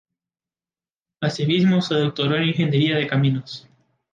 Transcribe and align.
Asimismo 1.21 1.79
se 1.83 1.93
doctoró 1.93 2.35
en 2.35 2.45
Ingeniería 2.45 2.95
de 2.95 3.05
Caminos. 3.05 3.67